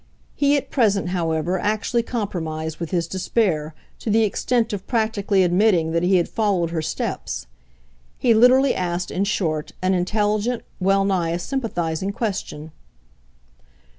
[0.33, 5.91] He at present, however, actually compromised with his despair to the extent of practically admitting
[5.91, 7.45] that he had followed her steps.
[8.17, 12.71] He literally asked, in short, an intelligent, well nigh a sympathising, question.